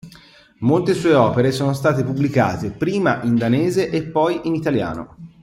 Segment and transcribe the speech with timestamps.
[0.61, 5.15] Molte sue opere sono state pubblicate prima in danese e poi in italiano.